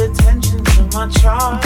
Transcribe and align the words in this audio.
attention 0.00 0.62
to 0.62 0.82
my 0.92 1.08
child 1.08 1.65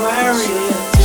I'm 0.00 0.97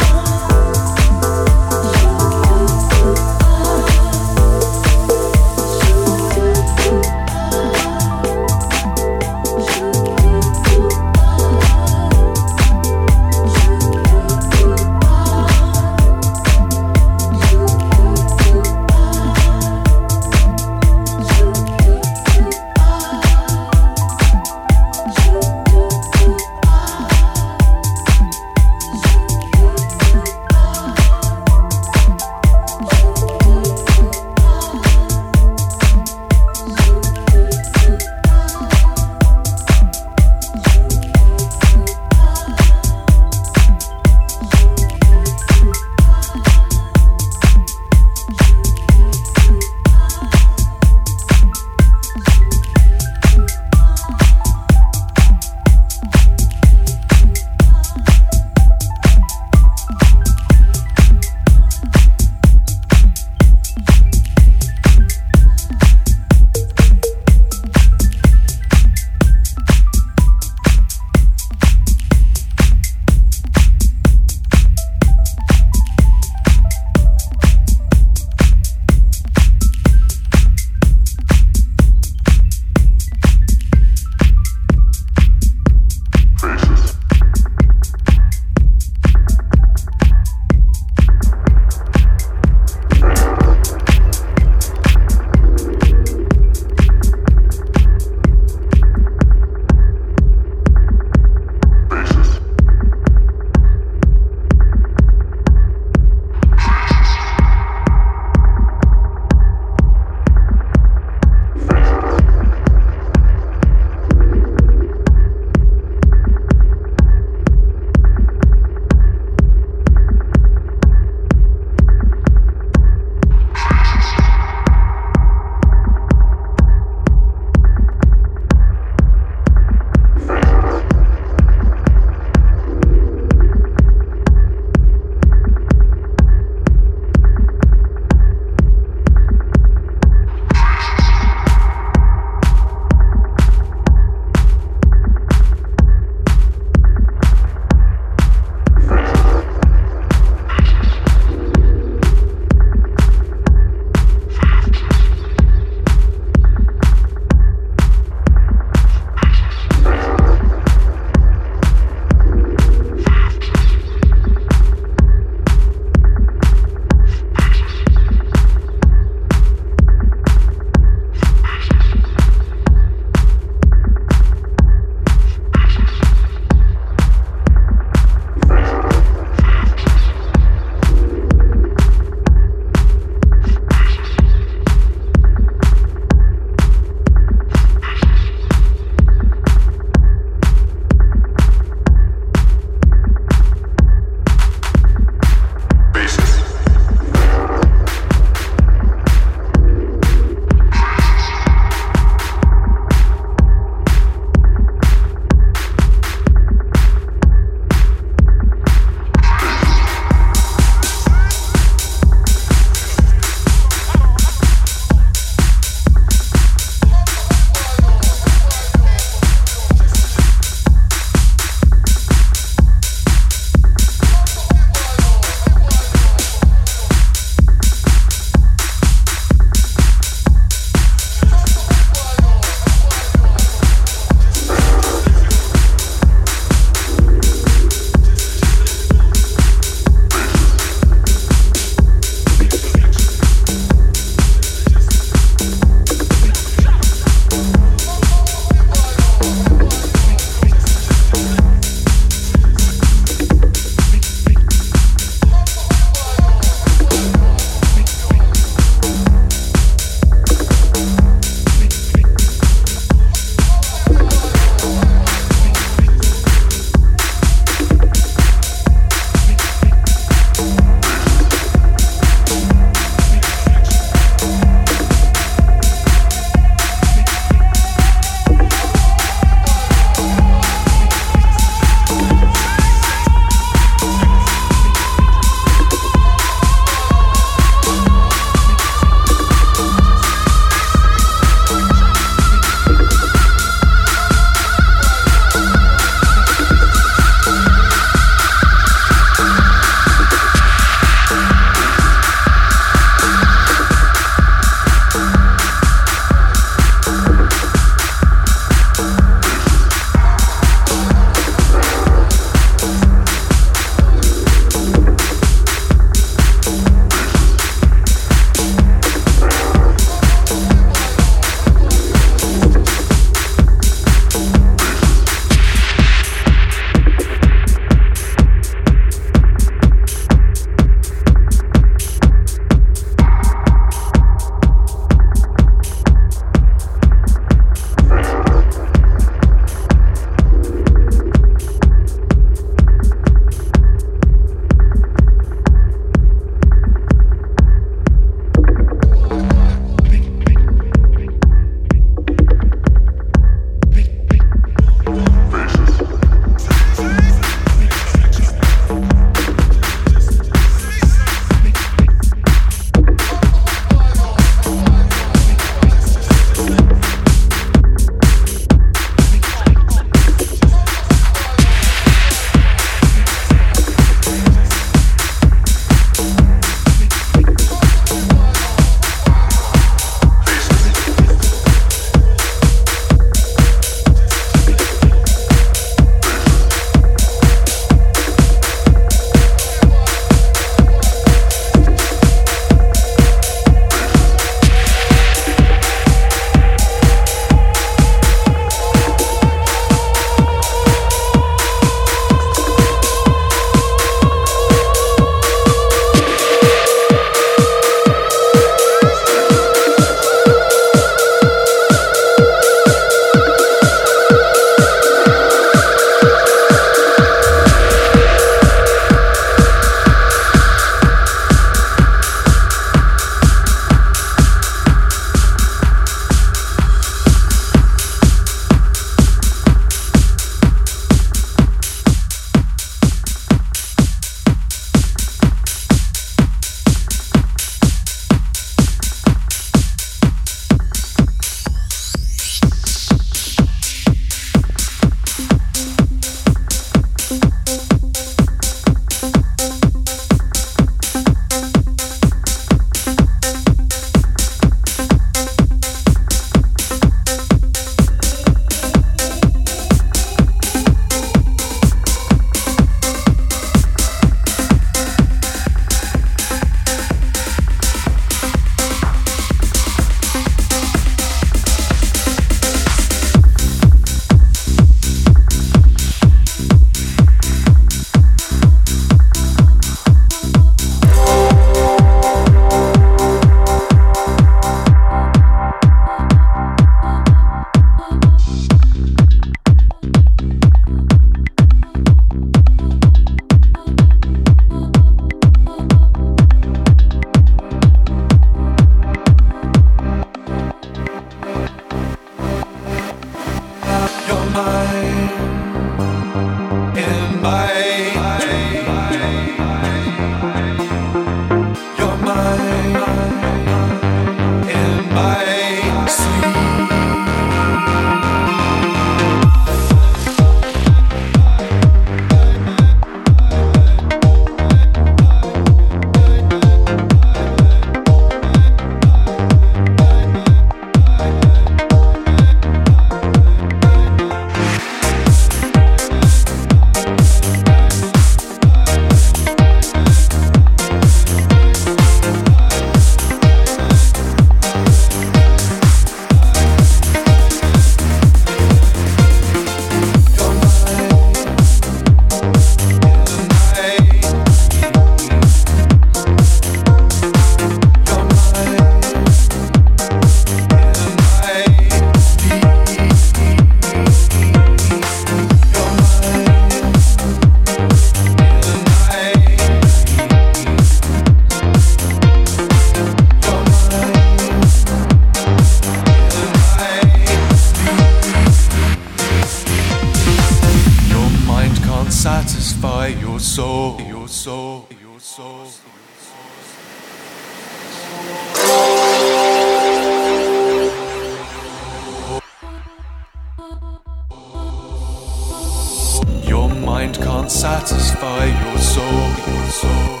satisfy 597.30 598.24
your 598.26 598.58
soul, 598.58 599.08
your 599.26 599.48
soul. 599.50 600.00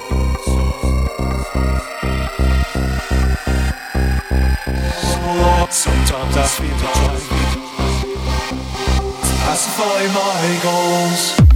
Sometimes 5.70 6.36
I 6.36 6.46
feel 6.46 6.68
like 6.68 7.28
to 9.20 9.32
pacify 9.46 10.02
my 10.12 10.60
goals. 10.64 11.49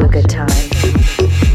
What 0.00 1.53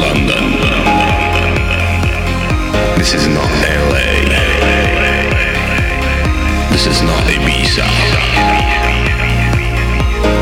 London. 0.00 0.44
This 2.98 3.14
is 3.14 3.26
not 3.28 3.50
LA. 3.62 4.10
This 6.72 6.86
is 6.86 7.02
not 7.02 7.22
Ibiza. 7.36 7.86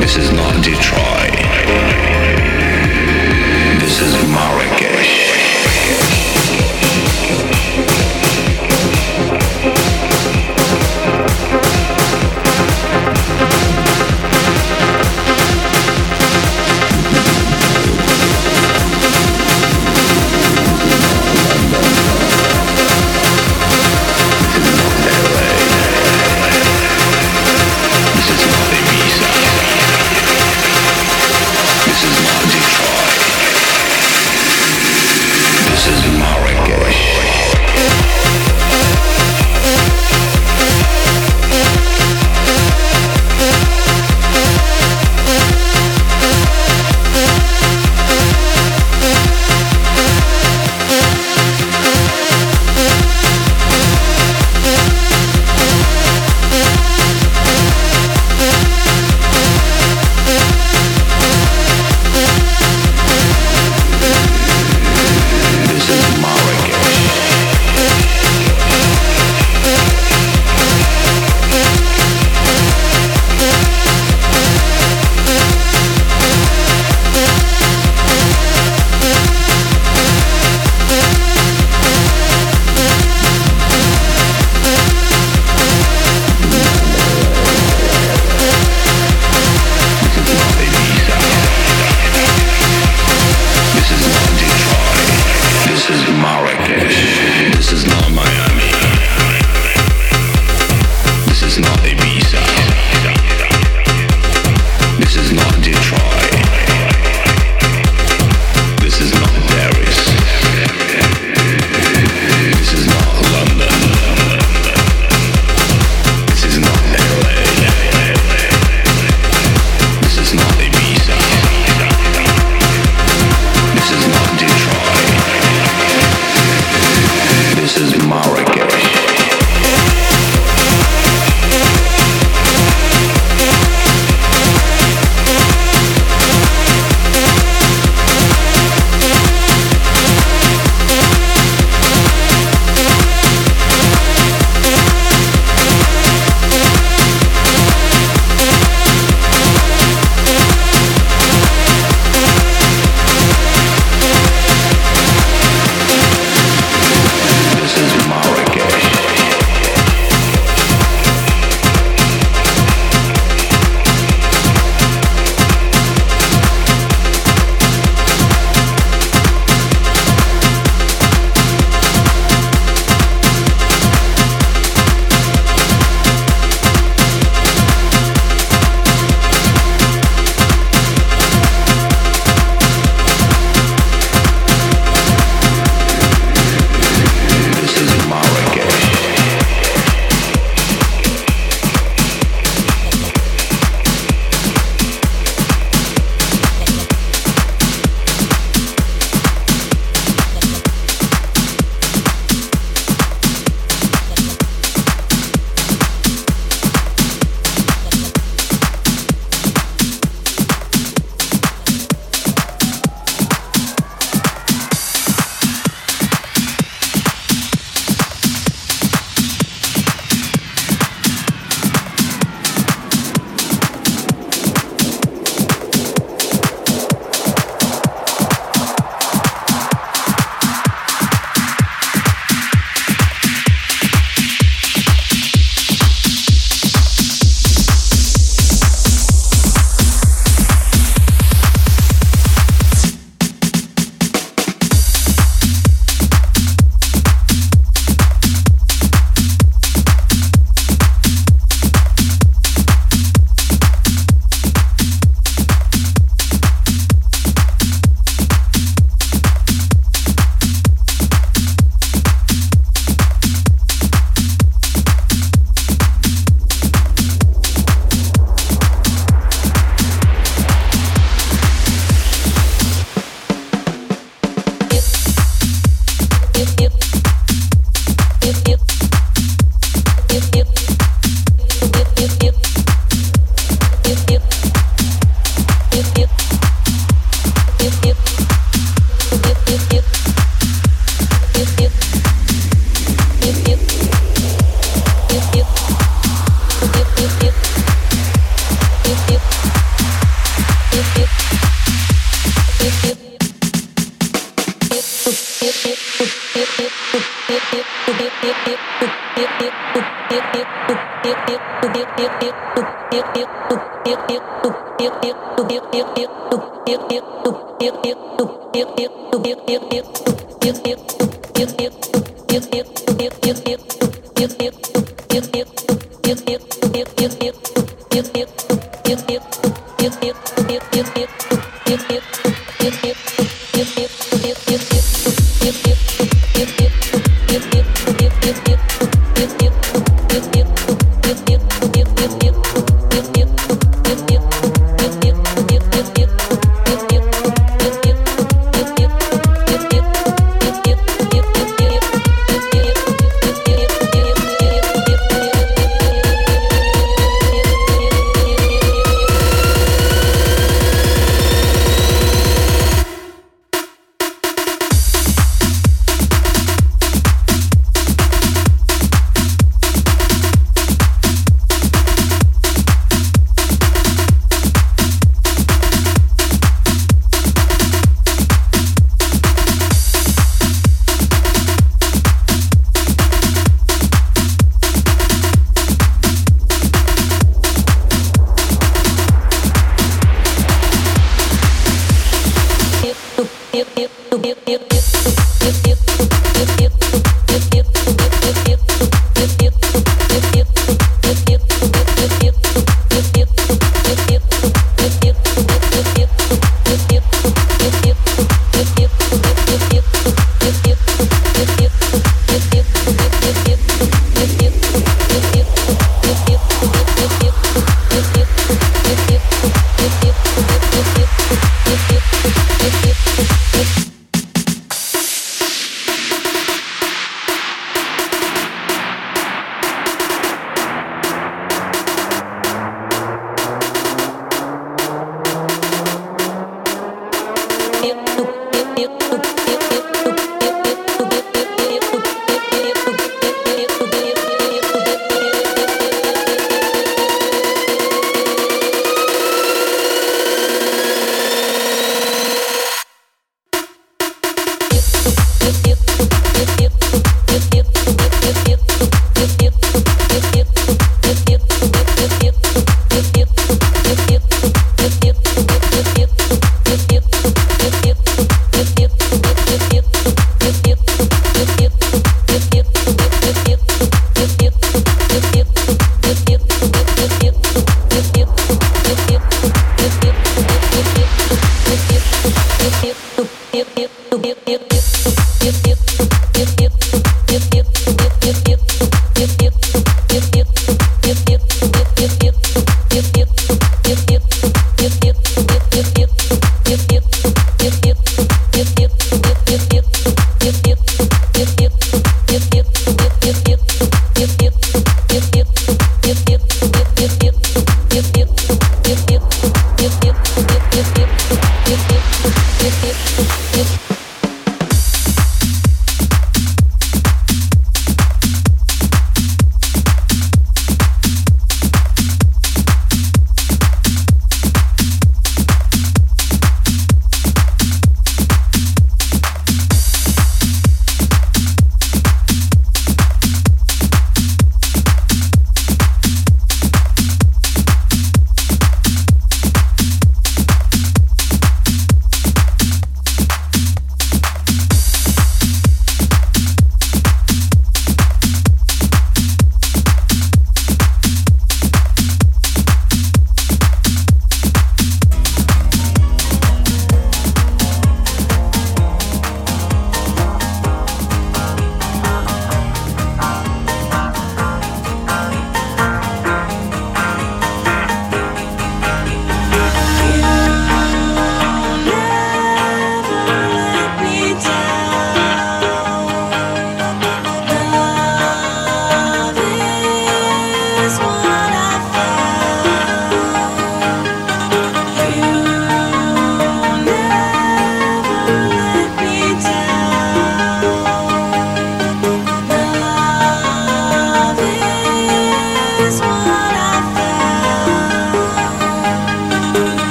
This 0.00 0.16
is 0.16 0.30
not 0.32 0.54
Detroit. 0.62 1.34
This 3.80 4.00
is 4.00 4.12
Marrakesh. 4.28 4.89